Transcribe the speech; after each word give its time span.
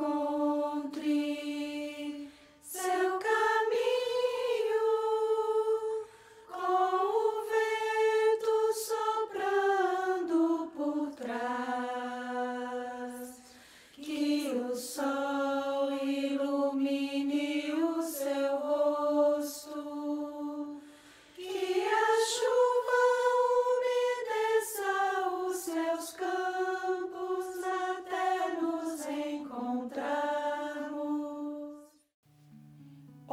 contrito. 0.00 1.29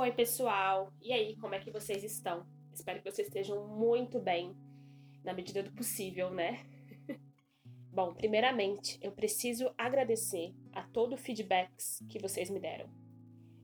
Oi, 0.08 0.14
pessoal! 0.14 0.94
E 1.02 1.12
aí, 1.12 1.36
como 1.36 1.54
é 1.54 1.60
que 1.60 1.70
vocês 1.70 2.02
estão? 2.02 2.48
Espero 2.74 3.02
que 3.02 3.12
vocês 3.12 3.28
estejam 3.28 3.68
muito 3.68 4.22
bem, 4.22 4.56
na 5.22 5.34
medida 5.34 5.62
do 5.62 5.70
possível, 5.74 6.32
né? 6.32 6.66
Bom, 7.92 8.14
primeiramente, 8.14 8.98
eu 9.02 9.12
preciso 9.12 9.70
agradecer 9.78 10.56
a 10.72 10.82
todo 10.82 11.16
o 11.16 11.18
feedbacks 11.18 12.02
que 12.10 12.20
vocês 12.20 12.50
me 12.50 12.58
deram. 12.58 12.90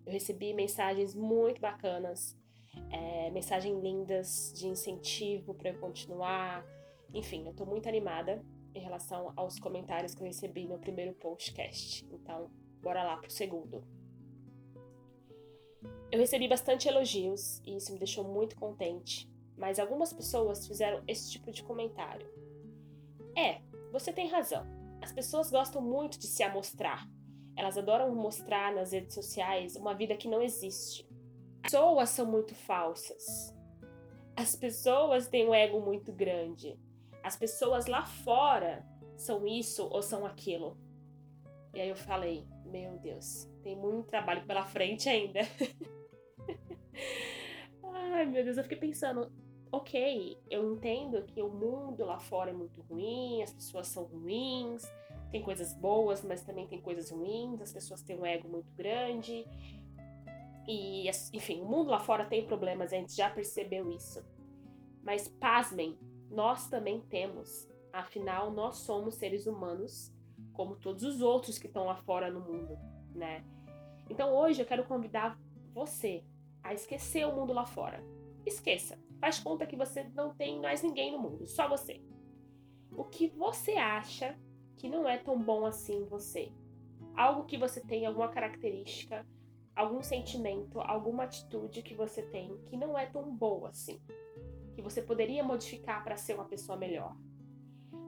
Eu 0.06 0.12
recebi 0.12 0.54
mensagens 0.54 1.16
muito 1.16 1.62
bacanas, 1.62 2.38
é, 2.92 3.32
mensagens 3.32 3.82
lindas 3.82 4.52
de 4.54 4.68
incentivo 4.68 5.54
para 5.54 5.70
eu 5.70 5.80
continuar. 5.80 6.66
Enfim, 7.14 7.48
eu 7.48 7.54
tô 7.54 7.66
muito 7.66 7.88
animada 7.88 8.44
em 8.76 8.82
relação 8.82 9.32
aos 9.38 9.62
comentários 9.62 10.14
que 10.14 10.22
eu 10.22 10.28
recebi 10.28 10.68
no 10.68 10.78
primeiro 10.78 11.14
podcast. 11.14 12.06
Então, 12.12 12.52
bora 12.82 13.02
lá 13.02 13.16
pro 13.16 13.32
segundo. 13.32 14.03
Eu 16.14 16.20
recebi 16.20 16.48
bastante 16.48 16.88
elogios 16.88 17.60
e 17.66 17.76
isso 17.76 17.92
me 17.92 17.98
deixou 17.98 18.24
muito 18.24 18.56
contente, 18.56 19.28
mas 19.58 19.80
algumas 19.80 20.14
pessoas 20.14 20.68
fizeram 20.68 21.02
esse 21.08 21.32
tipo 21.32 21.52
de 21.52 21.64
comentário. 21.64 22.30
É, 23.36 23.62
você 23.92 24.14
tem 24.14 24.30
razão. 24.30 24.64
As 25.02 25.12
pessoas 25.12 25.50
gostam 25.50 25.82
muito 25.82 26.20
de 26.20 26.28
se 26.28 26.44
amostrar. 26.44 27.10
Elas 27.56 27.80
adoram 27.80 28.14
mostrar 28.14 28.76
nas 28.76 28.92
redes 28.92 29.16
sociais 29.16 29.76
uma 29.76 29.96
vida 29.96 30.16
que 30.16 30.28
não 30.28 30.40
existe. 30.40 31.10
As 31.64 31.72
pessoas 31.72 32.10
são 32.10 32.28
muito 32.28 32.54
falsas. 32.54 33.52
As 34.36 34.56
pessoas 34.56 35.28
têm 35.28 35.50
um 35.50 35.54
ego 35.56 35.82
muito 35.82 36.14
grande. 36.14 36.80
As 37.24 37.36
pessoas 37.36 37.88
lá 37.88 38.06
fora 38.06 38.86
são 39.18 39.48
isso 39.48 39.90
ou 39.92 40.04
são 40.04 40.28
aquilo. 40.28 40.78
E 41.74 41.82
aí 41.82 41.90
eu 41.90 41.96
falei, 41.96 42.48
meu 42.68 43.00
Deus, 43.00 43.50
tem 43.64 43.76
muito 43.76 44.10
trabalho 44.10 44.46
pela 44.46 44.64
frente 44.64 45.10
ainda. 45.10 45.40
Ai, 47.84 48.26
meu 48.26 48.44
Deus, 48.44 48.58
eu 48.58 48.64
fiquei 48.64 48.78
pensando, 48.78 49.32
ok, 49.72 50.38
eu 50.50 50.74
entendo 50.74 51.24
que 51.24 51.42
o 51.42 51.50
mundo 51.50 52.06
lá 52.06 52.20
fora 52.20 52.52
é 52.52 52.54
muito 52.54 52.82
ruim, 52.84 53.42
as 53.42 53.52
pessoas 53.52 53.88
são 53.88 54.04
ruins, 54.04 54.84
tem 55.32 55.42
coisas 55.42 55.74
boas, 55.74 56.24
mas 56.24 56.44
também 56.44 56.68
tem 56.68 56.80
coisas 56.80 57.10
ruins, 57.10 57.60
as 57.60 57.74
pessoas 57.74 58.02
têm 58.04 58.20
um 58.20 58.26
ego 58.26 58.48
muito 58.48 58.72
grande. 58.76 59.46
E, 60.68 61.10
enfim, 61.34 61.62
o 61.62 61.66
mundo 61.66 61.90
lá 61.90 62.00
fora 62.00 62.26
tem 62.26 62.46
problemas, 62.46 62.94
a 62.94 62.98
gente 62.98 63.16
já 63.16 63.30
percebeu 63.30 63.92
isso. 63.92 64.24
Mas 65.02 65.28
pasmem, 65.28 65.98
nós 66.30 66.70
também 66.70 67.02
temos. 67.02 67.68
Afinal, 67.92 68.52
nós 68.52 68.78
somos 68.78 69.16
seres 69.16 69.48
humanos, 69.48 70.14
como 70.54 70.76
todos 70.76 71.04
os 71.04 71.22
outros 71.22 71.58
que 71.58 71.68
estão 71.68 71.86
lá 71.86 71.96
fora 71.96 72.32
no 72.32 72.40
mundo, 72.40 72.78
né? 73.14 73.44
Então 74.10 74.34
hoje 74.34 74.62
eu 74.62 74.66
quero 74.66 74.86
convidar 74.86 75.38
você 75.74 76.24
a 76.64 76.74
esquecer 76.74 77.28
o 77.28 77.36
mundo 77.36 77.54
lá 77.54 77.66
fora. 77.66 78.04
Esqueça. 78.46 78.98
Faz 79.20 79.40
conta 79.40 79.66
que 79.66 79.76
você 79.76 80.04
não 80.16 80.34
tem 80.34 80.60
mais 80.60 80.82
ninguém 80.82 81.12
no 81.12 81.20
mundo, 81.20 81.46
só 81.46 81.68
você. 81.68 82.02
O 82.92 83.04
que 83.04 83.28
você 83.28 83.74
acha 83.74 84.38
que 84.78 84.90
não 84.90 85.08
é 85.08 85.18
tão 85.18 85.42
bom 85.42 85.66
assim 85.66 86.02
em 86.02 86.06
você? 86.06 86.52
Algo 87.16 87.46
que 87.46 87.58
você 87.58 87.80
tem, 87.82 88.06
alguma 88.06 88.30
característica, 88.30 89.26
algum 89.76 90.02
sentimento, 90.02 90.80
alguma 90.82 91.24
atitude 91.24 91.82
que 91.82 91.94
você 91.94 92.22
tem 92.22 92.58
que 92.66 92.78
não 92.78 92.98
é 92.98 93.06
tão 93.06 93.36
boa 93.36 93.70
assim, 93.70 94.00
que 94.74 94.82
você 94.82 95.02
poderia 95.02 95.44
modificar 95.44 96.04
para 96.04 96.18
ser 96.18 96.36
uma 96.36 96.46
pessoa 96.46 96.78
melhor. 96.78 97.16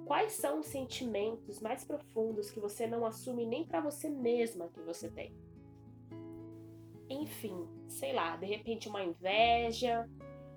Quais 0.05 0.33
são 0.33 0.59
os 0.59 0.67
sentimentos 0.67 1.59
mais 1.59 1.83
profundos 1.83 2.51
que 2.51 2.59
você 2.59 2.85
não 2.85 3.05
assume 3.05 3.45
nem 3.45 3.65
para 3.65 3.81
você 3.81 4.07
mesma 4.07 4.69
que 4.69 4.79
você 4.81 5.09
tem? 5.09 5.35
Enfim, 7.09 7.67
sei 7.88 8.13
lá, 8.13 8.35
de 8.35 8.45
repente 8.45 8.89
uma 8.89 9.03
inveja, 9.03 10.09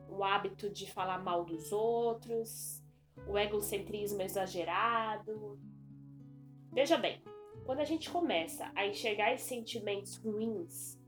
o 0.09 0.25
hábito 0.25 0.71
de 0.71 0.91
falar 0.91 1.23
mal 1.23 1.45
dos 1.45 1.73
outros, 1.73 2.83
o 3.27 3.37
egocentrismo 3.39 4.23
exagerado. 4.23 5.59
Veja 6.73 6.97
bem, 6.97 7.23
quando 7.65 7.81
a 7.81 7.85
gente 7.85 8.11
começa 8.11 8.71
a 8.75 8.87
enxergar 8.87 9.33
esses 9.33 9.47
sentimentos 9.47 10.17
ruins 10.17 10.99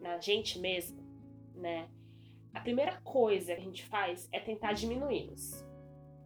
na 0.00 0.18
gente 0.18 0.58
mesmo, 0.58 1.00
né? 1.54 1.88
A 2.52 2.60
primeira 2.60 3.00
coisa 3.00 3.54
que 3.54 3.60
a 3.60 3.64
gente 3.64 3.84
faz 3.86 4.28
é 4.30 4.38
tentar 4.38 4.74
diminuí-los. 4.74 5.64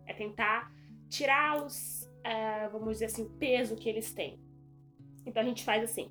É 0.07 0.13
tentar 0.13 0.73
tirá-los, 1.09 2.11
uh, 2.19 2.71
vamos 2.73 2.95
dizer 2.95 3.07
assim, 3.07 3.23
o 3.23 3.31
peso 3.31 3.77
que 3.77 3.89
eles 3.89 4.13
têm. 4.13 4.41
Então 5.25 5.43
a 5.43 5.47
gente 5.47 5.63
faz 5.63 5.85
assim: 5.85 6.11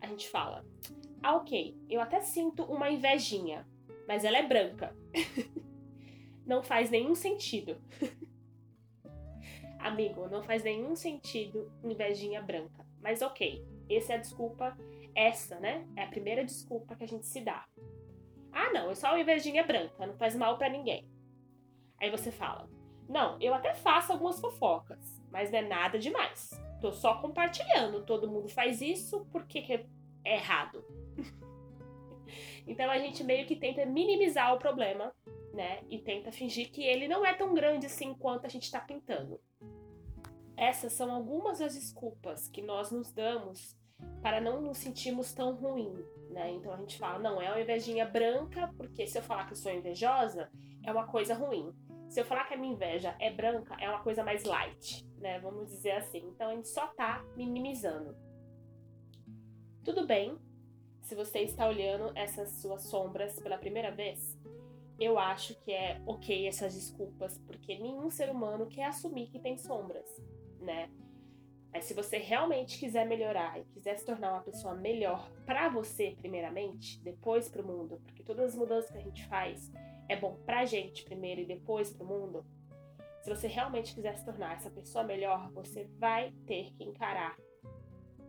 a 0.00 0.06
gente 0.06 0.28
fala, 0.30 0.64
ah, 1.24 1.36
ok, 1.36 1.74
eu 1.88 2.02
até 2.02 2.20
sinto 2.20 2.62
uma 2.64 2.90
invejinha, 2.90 3.66
mas 4.06 4.26
ela 4.26 4.36
é 4.36 4.46
branca. 4.46 4.94
não 6.44 6.62
faz 6.62 6.90
nenhum 6.90 7.14
sentido. 7.14 7.80
Amigo, 9.80 10.28
não 10.28 10.42
faz 10.42 10.62
nenhum 10.62 10.94
sentido 10.94 11.72
invejinha 11.82 12.42
branca. 12.42 12.86
Mas 13.00 13.22
ok, 13.22 13.66
essa 13.88 14.12
é 14.12 14.16
a 14.16 14.18
desculpa, 14.18 14.76
essa, 15.14 15.58
né? 15.60 15.88
É 15.96 16.02
a 16.02 16.08
primeira 16.08 16.44
desculpa 16.44 16.94
que 16.94 17.04
a 17.04 17.08
gente 17.08 17.26
se 17.26 17.40
dá. 17.40 17.66
Ah, 18.52 18.70
não, 18.74 18.90
é 18.90 18.94
só 18.94 19.08
uma 19.08 19.20
invejinha 19.20 19.64
branca, 19.64 20.06
não 20.06 20.18
faz 20.18 20.36
mal 20.36 20.58
para 20.58 20.68
ninguém. 20.68 21.08
Aí 22.02 22.10
você 22.10 22.30
fala, 22.30 22.68
não, 23.08 23.40
eu 23.40 23.54
até 23.54 23.72
faço 23.72 24.12
algumas 24.12 24.38
fofocas, 24.38 25.22
mas 25.32 25.50
não 25.50 25.58
é 25.58 25.62
nada 25.62 25.98
demais. 25.98 26.50
Tô 26.82 26.92
só 26.92 27.14
compartilhando, 27.22 28.04
todo 28.04 28.30
mundo 28.30 28.50
faz 28.50 28.82
isso, 28.82 29.24
por 29.32 29.46
que, 29.46 29.62
que 29.62 29.72
é 29.72 29.86
errado? 30.22 30.84
então 32.66 32.90
a 32.90 32.98
gente 32.98 33.22
meio 33.24 33.46
que 33.46 33.56
tenta 33.56 33.84
minimizar 33.86 34.54
o 34.54 34.58
problema, 34.58 35.14
né? 35.52 35.82
E 35.88 35.98
tenta 35.98 36.32
fingir 36.32 36.70
que 36.70 36.82
ele 36.82 37.08
não 37.08 37.24
é 37.24 37.34
tão 37.34 37.54
grande 37.54 37.86
assim 37.86 38.14
quanto 38.14 38.46
a 38.46 38.48
gente 38.48 38.64
está 38.64 38.80
pintando. 38.80 39.40
Essas 40.56 40.92
são 40.92 41.12
algumas 41.12 41.58
das 41.58 41.74
desculpas 41.74 42.48
que 42.48 42.62
nós 42.62 42.90
nos 42.90 43.12
damos 43.12 43.76
para 44.22 44.40
não 44.40 44.60
nos 44.60 44.78
sentirmos 44.78 45.32
tão 45.32 45.54
ruim, 45.54 45.92
né? 46.30 46.50
Então 46.50 46.72
a 46.72 46.76
gente 46.76 46.98
fala, 46.98 47.18
não, 47.18 47.40
é 47.40 47.48
uma 47.50 47.60
invejinha 47.60 48.06
branca, 48.06 48.72
porque 48.76 49.06
se 49.06 49.18
eu 49.18 49.22
falar 49.22 49.46
que 49.46 49.52
eu 49.52 49.56
sou 49.56 49.72
invejosa, 49.72 50.50
é 50.84 50.92
uma 50.92 51.06
coisa 51.06 51.34
ruim. 51.34 51.72
Se 52.08 52.20
eu 52.20 52.24
falar 52.24 52.44
que 52.44 52.54
a 52.54 52.56
minha 52.56 52.74
inveja 52.74 53.16
é 53.18 53.30
branca, 53.30 53.74
é 53.80 53.88
uma 53.88 54.02
coisa 54.02 54.22
mais 54.22 54.44
light, 54.44 55.04
né? 55.18 55.38
Vamos 55.40 55.68
dizer 55.68 55.92
assim. 55.92 56.22
Então 56.28 56.50
a 56.50 56.54
gente 56.54 56.68
só 56.68 56.86
tá 56.88 57.24
minimizando. 57.36 58.16
Tudo 59.84 60.06
bem 60.06 60.38
se 61.04 61.14
você 61.14 61.40
está 61.40 61.68
olhando 61.68 62.10
essas 62.14 62.50
suas 62.62 62.82
sombras 62.84 63.38
pela 63.38 63.58
primeira 63.58 63.90
vez. 63.90 64.36
Eu 64.98 65.18
acho 65.18 65.54
que 65.60 65.70
é 65.70 66.00
ok 66.06 66.48
essas 66.48 66.74
desculpas, 66.74 67.38
porque 67.46 67.78
nenhum 67.78 68.10
ser 68.10 68.30
humano 68.30 68.66
quer 68.66 68.86
assumir 68.86 69.28
que 69.28 69.38
tem 69.38 69.58
sombras, 69.58 70.08
né? 70.60 70.90
Mas 71.70 71.84
se 71.84 71.94
você 71.94 72.16
realmente 72.18 72.78
quiser 72.78 73.04
melhorar 73.04 73.60
e 73.60 73.64
quiser 73.64 73.98
se 73.98 74.06
tornar 74.06 74.32
uma 74.32 74.42
pessoa 74.42 74.74
melhor 74.74 75.30
para 75.44 75.68
você, 75.68 76.14
primeiramente, 76.16 77.00
depois 77.02 77.48
para 77.48 77.60
o 77.60 77.66
mundo, 77.66 78.00
porque 78.04 78.22
todas 78.22 78.50
as 78.50 78.54
mudanças 78.54 78.90
que 78.90 78.98
a 78.98 79.02
gente 79.02 79.26
faz 79.26 79.70
é 80.08 80.16
bom 80.16 80.36
pra 80.46 80.64
gente 80.64 81.04
primeiro 81.04 81.40
e 81.40 81.44
depois 81.44 81.92
pro 81.92 82.06
mundo. 82.06 82.46
Se 83.22 83.28
você 83.28 83.46
realmente 83.46 83.94
quiser 83.94 84.16
se 84.16 84.24
tornar 84.24 84.54
essa 84.54 84.70
pessoa 84.70 85.02
melhor, 85.02 85.50
você 85.50 85.84
vai 85.98 86.32
ter 86.46 86.72
que 86.74 86.84
encarar 86.84 87.36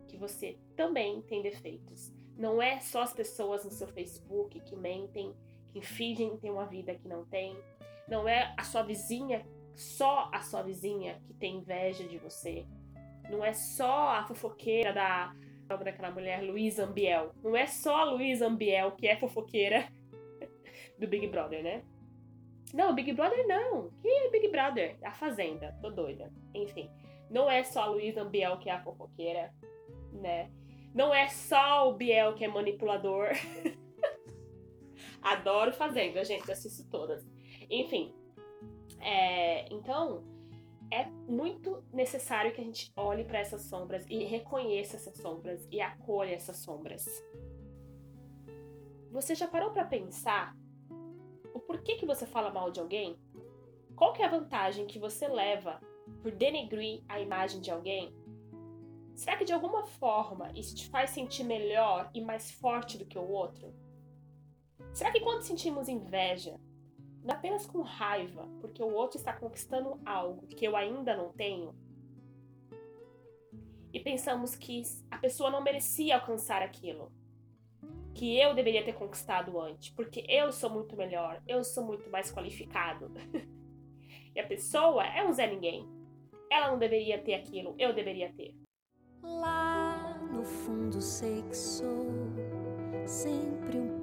que 0.08 0.16
você 0.16 0.58
também 0.74 1.22
tem 1.22 1.42
defeitos. 1.42 2.15
Não 2.36 2.60
é 2.60 2.80
só 2.80 3.02
as 3.02 3.12
pessoas 3.12 3.64
no 3.64 3.70
seu 3.70 3.88
Facebook 3.88 4.60
que 4.60 4.76
mentem, 4.76 5.34
que 5.72 5.80
fingem 5.80 6.36
ter 6.36 6.50
uma 6.50 6.66
vida 6.66 6.94
que 6.94 7.08
não 7.08 7.24
tem. 7.24 7.56
Não 8.06 8.28
é 8.28 8.54
a 8.56 8.62
sua 8.62 8.82
vizinha, 8.82 9.46
só 9.74 10.30
a 10.32 10.40
sua 10.42 10.62
vizinha 10.62 11.20
que 11.26 11.34
tem 11.34 11.56
inveja 11.56 12.04
de 12.04 12.18
você. 12.18 12.66
Não 13.30 13.44
é 13.44 13.52
só 13.52 14.10
a 14.10 14.24
fofoqueira 14.24 14.92
da 14.92 15.34
daquela 15.66 16.12
mulher 16.12 16.42
Luísa 16.42 16.84
Ambiel. 16.84 17.32
Não 17.42 17.56
é 17.56 17.66
só 17.66 17.96
a 17.96 18.04
Luísa 18.04 18.46
Ambiel 18.46 18.92
que 18.92 19.08
é 19.08 19.16
fofoqueira 19.16 19.88
do 20.96 21.08
Big 21.08 21.26
Brother, 21.26 21.60
né? 21.62 21.82
Não, 22.72 22.94
Big 22.94 23.12
Brother 23.12 23.46
não. 23.48 23.90
Que 24.00 24.08
é 24.08 24.30
Big 24.30 24.48
Brother? 24.48 24.96
A 25.02 25.10
Fazenda. 25.10 25.76
Tô 25.80 25.90
doida. 25.90 26.32
Enfim. 26.54 26.88
Não 27.28 27.50
é 27.50 27.64
só 27.64 27.82
a 27.82 27.86
Luísa 27.86 28.22
Ambiel 28.22 28.58
que 28.58 28.70
é 28.70 28.74
a 28.74 28.82
fofoqueira, 28.82 29.52
né? 30.12 30.50
Não 30.96 31.12
é 31.12 31.28
só 31.28 31.90
o 31.90 31.92
Biel 31.92 32.34
que 32.34 32.42
é 32.42 32.48
manipulador. 32.48 33.28
Adoro 35.20 35.70
Fazenda, 35.74 36.24
gente, 36.24 36.50
assisto 36.50 36.88
todas. 36.88 37.22
Enfim, 37.68 38.14
é, 38.98 39.70
então 39.70 40.24
é 40.90 41.04
muito 41.28 41.84
necessário 41.92 42.50
que 42.54 42.62
a 42.62 42.64
gente 42.64 42.90
olhe 42.96 43.24
para 43.24 43.40
essas 43.40 43.60
sombras 43.62 44.06
e 44.08 44.24
reconheça 44.24 44.96
essas 44.96 45.18
sombras 45.18 45.68
e 45.70 45.82
acolha 45.82 46.34
essas 46.34 46.56
sombras. 46.56 47.04
Você 49.10 49.34
já 49.34 49.46
parou 49.46 49.72
para 49.72 49.84
pensar 49.84 50.56
o 51.52 51.60
porquê 51.60 51.96
que 51.96 52.06
você 52.06 52.24
fala 52.24 52.50
mal 52.50 52.70
de 52.70 52.80
alguém? 52.80 53.18
Qual 53.94 54.14
que 54.14 54.22
é 54.22 54.24
a 54.24 54.30
vantagem 54.30 54.86
que 54.86 54.98
você 54.98 55.28
leva 55.28 55.78
por 56.22 56.32
denegrir 56.32 57.02
a 57.06 57.20
imagem 57.20 57.60
de 57.60 57.70
alguém? 57.70 58.14
Será 59.16 59.36
que 59.36 59.44
de 59.44 59.52
alguma 59.52 59.84
forma 59.86 60.52
isso 60.54 60.76
te 60.76 60.88
faz 60.88 61.10
sentir 61.10 61.42
melhor 61.42 62.10
e 62.14 62.20
mais 62.20 62.50
forte 62.50 62.98
do 62.98 63.06
que 63.06 63.18
o 63.18 63.26
outro? 63.26 63.74
Será 64.92 65.10
que 65.10 65.20
quando 65.20 65.42
sentimos 65.42 65.88
inveja, 65.88 66.60
não 67.24 67.34
é 67.34 67.38
apenas 67.38 67.66
com 67.66 67.80
raiva, 67.80 68.46
porque 68.60 68.82
o 68.82 68.92
outro 68.92 69.18
está 69.18 69.32
conquistando 69.32 69.98
algo 70.04 70.46
que 70.46 70.64
eu 70.64 70.76
ainda 70.76 71.16
não 71.16 71.32
tenho, 71.32 71.74
e 73.96 74.00
pensamos 74.00 74.54
que 74.54 74.82
a 75.10 75.16
pessoa 75.16 75.50
não 75.50 75.62
merecia 75.62 76.16
alcançar 76.16 76.60
aquilo, 76.60 77.10
que 78.14 78.38
eu 78.38 78.54
deveria 78.54 78.84
ter 78.84 78.92
conquistado 78.92 79.58
antes, 79.58 79.88
porque 79.88 80.22
eu 80.28 80.52
sou 80.52 80.68
muito 80.68 80.94
melhor, 80.94 81.42
eu 81.48 81.64
sou 81.64 81.82
muito 81.82 82.10
mais 82.10 82.30
qualificado. 82.30 83.10
e 84.36 84.38
a 84.38 84.46
pessoa 84.46 85.02
é 85.06 85.26
um 85.26 85.32
Zé 85.32 85.46
Ninguém. 85.46 85.88
Ela 86.50 86.70
não 86.70 86.78
deveria 86.78 87.18
ter 87.22 87.32
aquilo, 87.32 87.74
eu 87.78 87.94
deveria 87.94 88.30
ter. 88.34 88.54
Lá 89.26 90.16
no 90.30 90.44
fundo 90.44 91.02
sei 91.02 91.42
que 91.42 91.56
sou 91.56 92.06
sempre 93.04 93.78
um 93.78 93.95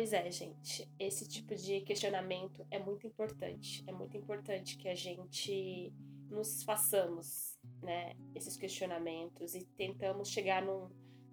Pois 0.00 0.14
é, 0.14 0.30
gente. 0.30 0.90
Esse 0.98 1.28
tipo 1.28 1.54
de 1.54 1.82
questionamento 1.82 2.66
é 2.70 2.78
muito 2.78 3.06
importante. 3.06 3.84
É 3.86 3.92
muito 3.92 4.16
importante 4.16 4.78
que 4.78 4.88
a 4.88 4.94
gente 4.94 5.92
nos 6.30 6.62
façamos, 6.62 7.58
né, 7.82 8.16
esses 8.34 8.56
questionamentos 8.56 9.54
e 9.54 9.62
tentamos 9.76 10.30
chegar 10.30 10.62
num, 10.62 10.88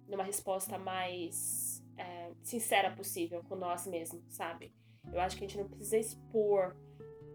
numa 0.06 0.22
resposta 0.22 0.78
mais 0.78 1.82
é, 1.96 2.30
sincera 2.42 2.94
possível 2.94 3.42
com 3.42 3.56
nós 3.56 3.86
mesmos, 3.86 4.22
sabe? 4.28 4.70
Eu 5.10 5.18
acho 5.18 5.38
que 5.38 5.46
a 5.46 5.48
gente 5.48 5.58
não 5.58 5.66
precisa 5.66 5.96
expor, 5.96 6.76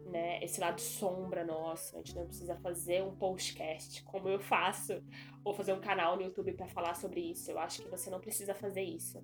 né, 0.05 0.39
esse 0.43 0.61
lado 0.61 0.79
sombra 0.79 1.43
nosso. 1.43 1.95
A 1.95 1.97
gente 1.97 2.15
não 2.15 2.27
precisa 2.27 2.55
fazer 2.57 3.01
um 3.01 3.15
podcast 3.15 4.03
como 4.03 4.29
eu 4.29 4.39
faço 4.39 5.03
ou 5.43 5.51
fazer 5.51 5.73
um 5.73 5.81
canal 5.81 6.15
no 6.15 6.21
YouTube 6.21 6.53
para 6.53 6.67
falar 6.67 6.93
sobre 6.93 7.21
isso. 7.21 7.49
Eu 7.49 7.57
acho 7.57 7.81
que 7.81 7.89
você 7.89 8.11
não 8.11 8.19
precisa 8.19 8.53
fazer 8.53 8.83
isso. 8.83 9.19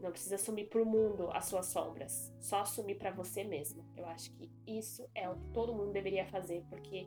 Não 0.00 0.10
precisa 0.10 0.36
assumir 0.36 0.66
para 0.68 0.82
o 0.82 0.86
mundo 0.86 1.28
as 1.32 1.44
suas 1.44 1.66
sombras, 1.66 2.32
só 2.40 2.60
assumir 2.60 2.96
para 2.96 3.10
você 3.10 3.44
mesmo. 3.44 3.84
Eu 3.96 4.06
acho 4.06 4.30
que 4.32 4.50
isso 4.66 5.06
é 5.14 5.28
o 5.28 5.36
que 5.36 5.48
todo 5.48 5.74
mundo 5.74 5.92
deveria 5.92 6.26
fazer, 6.26 6.64
porque 6.70 7.06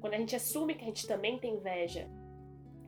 quando 0.00 0.14
a 0.14 0.18
gente 0.18 0.34
assume 0.34 0.74
que 0.74 0.82
a 0.82 0.86
gente 0.86 1.06
também 1.06 1.38
tem 1.38 1.54
inveja, 1.56 2.08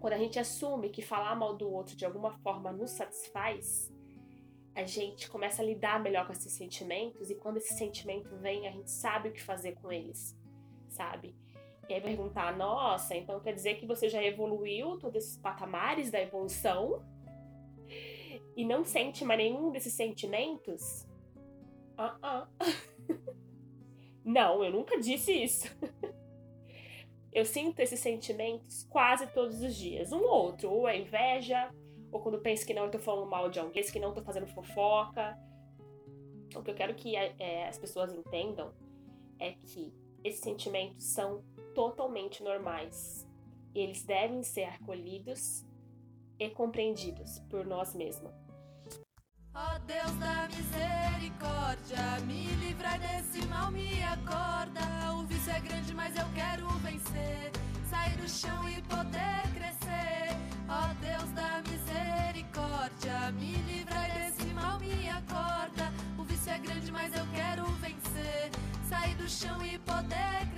quando 0.00 0.14
a 0.14 0.18
gente 0.18 0.38
assume 0.38 0.88
que 0.88 1.02
falar 1.02 1.36
mal 1.36 1.54
do 1.54 1.70
outro 1.70 1.94
de 1.94 2.04
alguma 2.04 2.32
forma 2.38 2.72
nos 2.72 2.90
satisfaz, 2.92 3.92
a 4.74 4.84
gente 4.84 5.28
começa 5.28 5.62
a 5.62 5.64
lidar 5.64 6.00
melhor 6.00 6.26
com 6.26 6.32
esses 6.32 6.52
sentimentos 6.52 7.30
e 7.30 7.34
quando 7.34 7.58
esse 7.58 7.74
sentimento 7.74 8.34
vem, 8.36 8.66
a 8.66 8.70
gente 8.70 8.90
sabe 8.90 9.28
o 9.28 9.32
que 9.32 9.42
fazer 9.42 9.72
com 9.72 9.92
eles, 9.92 10.36
sabe? 10.88 11.34
E 11.88 11.94
aí 11.94 12.00
perguntar, 12.00 12.56
nossa, 12.56 13.16
então 13.16 13.40
quer 13.40 13.52
dizer 13.52 13.74
que 13.74 13.84
você 13.84 14.08
já 14.08 14.22
evoluiu 14.22 14.96
todos 14.98 15.24
esses 15.24 15.36
patamares 15.36 16.10
da 16.10 16.20
evolução? 16.20 17.04
E 18.56 18.64
não 18.64 18.84
sente 18.84 19.24
mais 19.24 19.38
nenhum 19.38 19.70
desses 19.70 19.92
sentimentos? 19.92 21.06
Ah, 21.96 22.46
uh, 22.60 22.64
-uh. 22.64 23.36
não, 24.24 24.64
eu 24.64 24.72
nunca 24.72 24.98
disse 24.98 25.32
isso. 25.32 25.68
eu 27.32 27.44
sinto 27.44 27.80
esses 27.80 28.00
sentimentos 28.00 28.84
quase 28.90 29.26
todos 29.28 29.62
os 29.62 29.74
dias. 29.74 30.12
Um 30.12 30.22
ou 30.22 30.46
outro, 30.46 30.70
ou 30.70 30.88
é 30.88 30.98
inveja, 30.98 31.70
ou 32.10 32.20
quando 32.20 32.38
penso 32.40 32.66
que 32.66 32.74
não, 32.74 32.90
tô 32.90 32.98
falando 32.98 33.28
mal 33.28 33.48
de 33.48 33.60
alguém, 33.60 33.82
que 33.84 34.00
não 34.00 34.12
tô 34.12 34.22
fazendo 34.22 34.46
fofoca. 34.46 35.38
O 36.56 36.62
que 36.62 36.70
eu 36.70 36.74
quero 36.74 36.94
que 36.94 37.14
é, 37.14 37.68
as 37.68 37.78
pessoas 37.78 38.12
entendam 38.12 38.72
é 39.38 39.52
que 39.52 39.94
esses 40.24 40.40
sentimentos 40.40 41.04
são 41.04 41.44
totalmente 41.74 42.42
normais. 42.42 43.26
Eles 43.74 44.04
devem 44.04 44.42
ser 44.42 44.64
acolhidos 44.64 45.64
e 46.40 46.48
compreendidos 46.48 47.38
por 47.50 47.66
nós 47.66 47.94
mesmos. 47.94 48.32
Ó 49.54 49.76
oh 49.76 49.78
Deus 49.80 50.12
da 50.12 50.48
misericórdia, 50.48 52.20
me 52.26 52.46
livrai 52.64 52.98
desse 52.98 53.46
mal, 53.46 53.70
me 53.70 54.02
acorda. 54.02 55.12
O 55.18 55.24
vício 55.26 55.52
é 55.52 55.60
grande, 55.60 55.92
mas 55.94 56.16
eu 56.16 56.26
quero 56.34 56.66
vencer. 56.78 57.52
Sair 57.90 58.16
do 58.16 58.28
chão 58.28 58.68
e 58.68 58.80
poder 58.82 59.42
crescer. 59.54 60.34
Ó 60.68 60.88
oh 60.88 60.94
Deus 61.04 61.30
da 61.32 61.62
misericórdia, 61.68 63.32
me 63.32 63.56
livrai 63.70 64.10
desse 64.12 64.46
mal, 64.54 64.80
me 64.80 65.10
acorda. 65.10 65.92
O 66.16 66.22
vício 66.24 66.52
é 66.52 66.58
grande, 66.58 66.90
mas 66.90 67.12
eu 67.14 67.26
quero 67.34 67.66
vencer. 67.84 68.50
Sair 68.88 69.14
do 69.16 69.28
chão 69.28 69.62
e 69.66 69.78
poder 69.80 70.38
crescer 70.38 70.49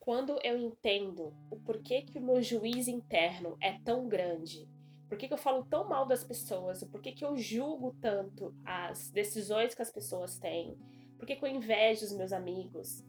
quando 0.00 0.40
eu 0.42 0.58
entendo 0.58 1.32
o 1.50 1.60
porquê 1.60 2.02
que 2.02 2.18
o 2.18 2.22
meu 2.22 2.42
juiz 2.42 2.88
interno 2.88 3.56
é 3.60 3.78
tão 3.80 4.08
grande, 4.08 4.66
por 5.08 5.18
que, 5.18 5.28
que 5.28 5.34
eu 5.34 5.38
falo 5.38 5.64
tão 5.64 5.86
mal 5.88 6.06
das 6.06 6.24
pessoas, 6.24 6.80
o 6.82 6.88
porquê 6.88 7.12
que 7.12 7.24
eu 7.24 7.36
julgo 7.36 7.94
tanto 8.00 8.54
as 8.64 9.10
decisões 9.10 9.74
que 9.74 9.82
as 9.82 9.90
pessoas 9.90 10.38
têm, 10.38 10.76
por 11.18 11.26
que, 11.26 11.36
que 11.36 11.44
eu 11.44 11.48
invejo 11.48 12.06
os 12.06 12.12
meus 12.12 12.32
amigos, 12.32 13.04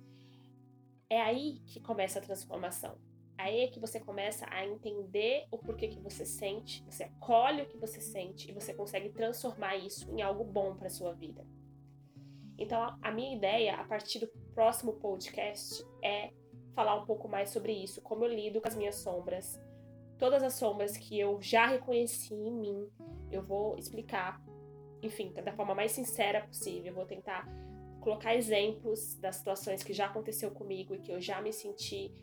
é 1.09 1.21
aí 1.21 1.61
que 1.65 1.79
começa 1.79 2.19
a 2.19 2.21
transformação. 2.21 2.97
Aí 3.37 3.61
é 3.61 3.67
que 3.67 3.79
você 3.79 3.99
começa 3.99 4.45
a 4.51 4.65
entender 4.65 5.47
o 5.49 5.57
porquê 5.57 5.87
que 5.87 5.99
você 5.99 6.25
sente, 6.25 6.83
você 6.83 7.05
acolhe 7.05 7.61
o 7.61 7.67
que 7.67 7.77
você 7.77 8.01
sente 8.01 8.49
e 8.49 8.53
você 8.53 8.73
consegue 8.73 9.09
transformar 9.09 9.77
isso 9.77 10.11
em 10.11 10.21
algo 10.21 10.43
bom 10.43 10.75
para 10.75 10.89
sua 10.89 11.13
vida. 11.13 11.47
Então, 12.57 12.97
a 13.01 13.11
minha 13.11 13.35
ideia, 13.35 13.75
a 13.75 13.83
partir 13.83 14.19
do 14.19 14.27
próximo 14.53 14.93
podcast, 14.93 15.83
é 16.03 16.31
falar 16.73 16.95
um 16.95 17.05
pouco 17.05 17.27
mais 17.27 17.49
sobre 17.49 17.73
isso, 17.73 18.01
como 18.01 18.23
eu 18.23 18.33
lido 18.33 18.61
com 18.61 18.67
as 18.67 18.75
minhas 18.75 18.95
sombras, 18.95 19.59
todas 20.17 20.43
as 20.43 20.53
sombras 20.53 20.95
que 20.95 21.19
eu 21.19 21.41
já 21.41 21.65
reconheci 21.65 22.33
em 22.33 22.51
mim, 22.51 22.89
eu 23.31 23.41
vou 23.41 23.77
explicar, 23.77 24.41
enfim, 25.01 25.33
da 25.33 25.51
forma 25.51 25.73
mais 25.73 25.91
sincera 25.91 26.41
possível. 26.45 26.91
Eu 26.91 26.95
vou 26.95 27.05
tentar 27.05 27.47
colocar 27.99 28.35
exemplos 28.35 29.15
das 29.15 29.37
situações 29.37 29.83
que 29.83 29.93
já 29.93 30.05
aconteceu 30.05 30.51
comigo 30.51 30.93
e 30.93 30.99
que 30.99 31.11
eu 31.11 31.19
já 31.19 31.41
me 31.41 31.51
senti 31.51 32.13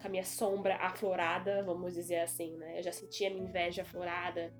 com 0.00 0.06
a 0.06 0.10
minha 0.10 0.24
sombra 0.24 0.76
aflorada, 0.76 1.62
vamos 1.62 1.94
dizer 1.94 2.20
assim, 2.20 2.56
né? 2.56 2.78
Eu 2.78 2.82
já 2.82 2.92
senti 2.92 3.24
a 3.26 3.30
minha 3.30 3.44
inveja 3.44 3.82
aflorada, 3.82 4.54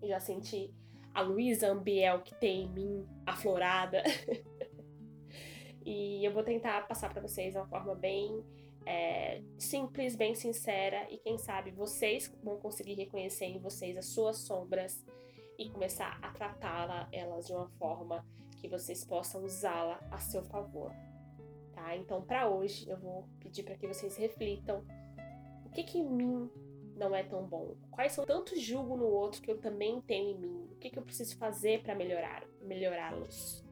eu 0.00 0.08
já 0.08 0.20
senti 0.20 0.72
a 1.12 1.20
Luísa 1.20 1.68
Ambiel 1.68 2.22
que 2.22 2.34
tem 2.34 2.64
em 2.64 2.68
mim 2.70 3.06
aflorada. 3.26 4.02
e 5.84 6.24
eu 6.24 6.32
vou 6.32 6.42
tentar 6.42 6.86
passar 6.86 7.12
para 7.12 7.22
vocês 7.22 7.54
uma 7.54 7.66
forma 7.66 7.94
bem 7.94 8.42
é, 8.86 9.40
simples, 9.58 10.14
bem 10.14 10.34
sincera 10.34 11.06
e 11.10 11.18
quem 11.18 11.38
sabe 11.38 11.70
vocês 11.70 12.32
vão 12.42 12.58
conseguir 12.58 12.94
reconhecer 12.94 13.46
em 13.46 13.58
vocês 13.58 13.96
as 13.96 14.06
suas 14.06 14.38
sombras 14.38 15.04
e 15.58 15.70
começar 15.70 16.18
a 16.20 16.30
tratá-la 16.30 17.08
elas 17.12 17.46
de 17.46 17.52
uma 17.52 17.68
forma 17.78 18.26
que 18.60 18.68
vocês 18.68 19.04
possam 19.04 19.44
usá-la 19.44 20.00
a 20.10 20.18
seu 20.18 20.42
favor. 20.42 20.92
Tá? 21.72 21.96
Então, 21.96 22.22
para 22.22 22.48
hoje, 22.48 22.88
eu 22.88 22.96
vou 22.96 23.28
pedir 23.40 23.62
para 23.62 23.76
que 23.76 23.86
vocês 23.86 24.16
reflitam 24.16 24.84
o 25.64 25.70
que 25.70 25.82
que 25.82 25.98
em 25.98 26.08
mim 26.08 26.50
não 26.96 27.14
é 27.14 27.22
tão 27.22 27.44
bom? 27.46 27.74
Quais 27.90 28.12
são 28.12 28.24
tantos 28.24 28.60
julgo 28.60 28.96
no 28.96 29.06
outro 29.06 29.42
que 29.42 29.50
eu 29.50 29.58
também 29.58 30.00
tenho 30.02 30.30
em 30.30 30.38
mim? 30.38 30.68
O 30.72 30.76
que 30.76 30.90
que 30.90 30.98
eu 30.98 31.02
preciso 31.02 31.36
fazer 31.36 31.82
para 31.82 31.94
melhorar, 31.94 32.44
melhorá-los? 32.60 33.63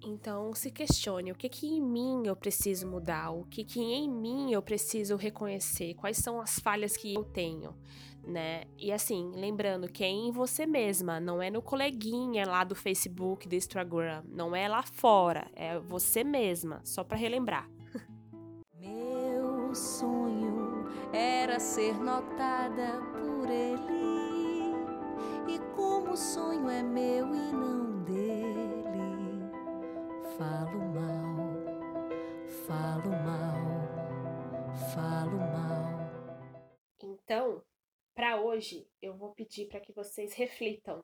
Então, 0.00 0.54
se 0.54 0.70
questione 0.70 1.32
o 1.32 1.34
que 1.34 1.48
que 1.48 1.66
em 1.66 1.82
mim 1.82 2.26
eu 2.26 2.36
preciso 2.36 2.86
mudar, 2.86 3.30
o 3.30 3.44
que 3.44 3.64
que 3.64 3.80
em 3.80 4.08
mim 4.08 4.52
eu 4.52 4.62
preciso 4.62 5.16
reconhecer, 5.16 5.94
quais 5.94 6.18
são 6.18 6.40
as 6.40 6.58
falhas 6.60 6.96
que 6.96 7.14
eu 7.14 7.24
tenho, 7.24 7.74
né? 8.22 8.62
E 8.78 8.92
assim, 8.92 9.32
lembrando 9.34 9.90
que 9.90 10.04
é 10.04 10.08
em 10.08 10.30
você 10.30 10.66
mesma, 10.66 11.18
não 11.18 11.42
é 11.42 11.50
no 11.50 11.60
coleguinha 11.60 12.46
lá 12.46 12.62
do 12.62 12.76
Facebook, 12.76 13.48
do 13.48 13.56
Instagram, 13.56 14.22
não 14.28 14.54
é 14.54 14.68
lá 14.68 14.82
fora, 14.82 15.50
é 15.54 15.78
você 15.80 16.22
mesma, 16.22 16.80
só 16.84 17.02
para 17.02 17.16
relembrar. 17.16 17.68
Meu 18.78 19.74
sonho 19.74 20.86
era 21.12 21.58
ser 21.58 21.98
notada 21.98 23.00
por 23.12 23.50
ele. 23.50 23.98
E 25.48 25.58
como 25.74 26.12
o 26.12 26.16
sonho 26.16 26.68
é 26.68 26.82
meu 26.82 27.34
pedir 39.48 39.66
para 39.66 39.80
que 39.80 39.92
vocês 39.92 40.34
reflitam 40.34 41.02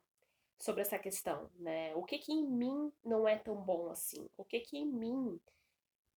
sobre 0.58 0.82
essa 0.82 0.98
questão, 0.98 1.50
né? 1.56 1.94
O 1.94 2.04
que 2.04 2.18
que 2.18 2.32
em 2.32 2.46
mim 2.46 2.92
não 3.04 3.26
é 3.26 3.36
tão 3.36 3.56
bom 3.56 3.90
assim? 3.90 4.28
O 4.36 4.44
que 4.44 4.60
que 4.60 4.76
em 4.76 4.86
mim 4.86 5.40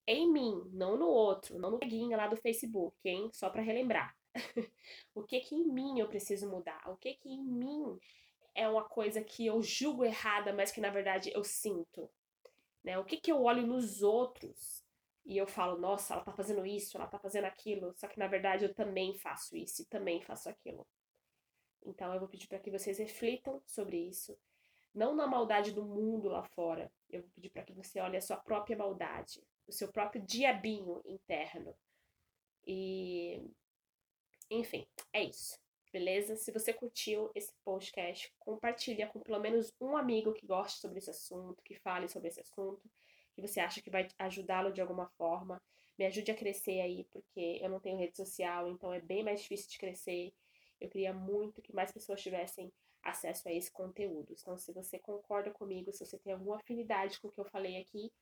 em 0.06 0.30
mim, 0.32 0.62
não 0.72 0.96
no 0.96 1.06
outro, 1.06 1.58
não 1.58 1.70
no 1.70 1.78
peguinha 1.78 2.16
lá 2.16 2.28
do 2.28 2.36
Facebook, 2.36 2.96
hein? 3.04 3.30
Só 3.34 3.50
para 3.50 3.60
relembrar. 3.60 4.16
o 5.14 5.22
que 5.22 5.40
que 5.40 5.54
em 5.54 5.66
mim 5.68 6.00
eu 6.00 6.08
preciso 6.08 6.48
mudar? 6.48 6.82
O 6.86 6.96
que 6.96 7.12
que 7.12 7.28
em 7.28 7.44
mim 7.44 7.98
é 8.54 8.66
uma 8.66 8.84
coisa 8.84 9.22
que 9.22 9.44
eu 9.44 9.62
julgo 9.62 10.04
errada, 10.04 10.50
mas 10.54 10.70
que 10.70 10.80
na 10.80 10.88
verdade 10.88 11.30
eu 11.34 11.44
sinto? 11.44 12.08
Né? 12.82 12.98
O 12.98 13.04
que 13.04 13.18
que 13.18 13.30
eu 13.30 13.42
olho 13.42 13.66
nos 13.66 14.02
outros 14.02 14.82
e 15.26 15.36
eu 15.36 15.46
falo, 15.46 15.78
nossa, 15.78 16.14
ela 16.14 16.24
tá 16.24 16.32
fazendo 16.32 16.64
isso, 16.64 16.96
ela 16.96 17.06
tá 17.06 17.18
fazendo 17.18 17.44
aquilo, 17.44 17.92
só 17.94 18.08
que 18.08 18.18
na 18.18 18.26
verdade 18.26 18.64
eu 18.64 18.74
também 18.74 19.14
faço 19.14 19.58
isso 19.58 19.82
e 19.82 19.84
também 19.84 20.22
faço 20.22 20.48
aquilo. 20.48 20.86
Então 21.88 22.12
eu 22.12 22.20
vou 22.20 22.28
pedir 22.28 22.46
para 22.46 22.58
que 22.58 22.70
vocês 22.70 22.98
reflitam 22.98 23.62
sobre 23.66 23.96
isso, 23.96 24.36
não 24.94 25.14
na 25.14 25.26
maldade 25.26 25.72
do 25.72 25.84
mundo 25.84 26.28
lá 26.28 26.42
fora. 26.42 26.92
Eu 27.08 27.22
vou 27.22 27.30
pedir 27.30 27.50
para 27.50 27.62
que 27.62 27.72
você 27.72 28.00
olhe 28.00 28.16
a 28.16 28.20
sua 28.20 28.36
própria 28.36 28.76
maldade, 28.76 29.42
o 29.66 29.72
seu 29.72 29.88
próprio 29.88 30.22
diabinho 30.22 31.02
interno. 31.06 31.74
E 32.66 33.42
enfim, 34.50 34.86
é 35.12 35.22
isso. 35.24 35.58
Beleza? 35.90 36.36
Se 36.36 36.52
você 36.52 36.72
curtiu 36.72 37.30
esse 37.34 37.52
podcast, 37.64 38.30
compartilha 38.38 39.06
com 39.06 39.20
pelo 39.20 39.40
menos 39.40 39.72
um 39.80 39.96
amigo 39.96 40.34
que 40.34 40.46
goste 40.46 40.80
sobre 40.80 40.98
esse 40.98 41.10
assunto, 41.10 41.62
que 41.62 41.74
fale 41.74 42.08
sobre 42.08 42.28
esse 42.28 42.40
assunto 42.40 42.90
que 43.38 43.46
você 43.46 43.60
acha 43.60 43.80
que 43.80 43.88
vai 43.88 44.08
ajudá-lo 44.18 44.72
de 44.72 44.80
alguma 44.80 45.06
forma. 45.16 45.62
Me 45.96 46.04
ajude 46.06 46.32
a 46.32 46.34
crescer 46.34 46.80
aí, 46.80 47.04
porque 47.12 47.58
eu 47.62 47.70
não 47.70 47.78
tenho 47.78 47.96
rede 47.96 48.16
social, 48.16 48.68
então 48.68 48.92
é 48.92 49.00
bem 49.00 49.22
mais 49.22 49.40
difícil 49.42 49.70
de 49.70 49.78
crescer. 49.78 50.32
Eu 50.80 50.88
queria 50.88 51.12
muito 51.12 51.62
que 51.62 51.74
mais 51.74 51.92
pessoas 51.92 52.20
tivessem 52.20 52.72
acesso 53.02 53.48
a 53.48 53.52
esse 53.52 53.70
conteúdo. 53.70 54.32
Então, 54.32 54.56
se 54.56 54.72
você 54.72 54.98
concorda 54.98 55.50
comigo, 55.50 55.92
se 55.92 56.04
você 56.04 56.18
tem 56.18 56.32
alguma 56.32 56.56
afinidade 56.56 57.20
com 57.20 57.28
o 57.28 57.32
que 57.32 57.40
eu 57.40 57.44
falei 57.44 57.80
aqui, 57.80 58.12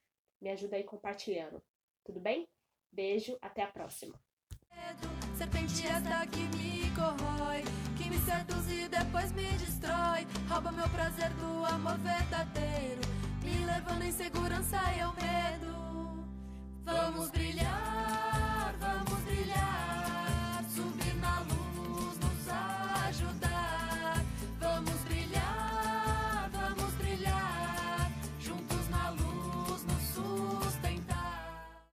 me 0.41 0.51
ajuda 0.51 0.77
aí 0.77 0.85
compartilhando. 0.85 1.63
Tudo 2.05 2.21
bem? 2.21 2.49
Beijo, 2.93 3.37
até 3.41 3.63
a 3.63 3.73
próxima. 3.73 4.19
Serpente 5.37 5.87
esta 5.87 6.27
que 6.27 6.45
me 6.57 6.95
corrói, 6.95 7.63
que 7.97 8.09
me 8.09 8.19
seduz 8.19 8.71
e 8.71 8.89
depois 8.89 9.33
me 9.33 9.51
destrói. 9.59 10.27
Rouba 10.49 10.71
meu 10.73 10.89
prazer 10.91 11.31
do 11.35 11.65
amor 11.65 11.99
verdadeiro 11.99 13.17
levando 13.77 14.05
insegurança 14.05 14.79
e 14.97 15.05
o 15.05 15.13
medo. 15.15 15.37